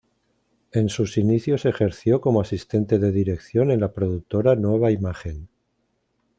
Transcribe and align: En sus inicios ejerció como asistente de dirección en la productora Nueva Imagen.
En 0.71 0.89
sus 0.89 1.19
inicios 1.19 1.63
ejerció 1.67 2.21
como 2.21 2.41
asistente 2.41 2.97
de 2.97 3.11
dirección 3.11 3.69
en 3.69 3.81
la 3.81 3.93
productora 3.93 4.55
Nueva 4.55 4.89
Imagen. 4.89 5.47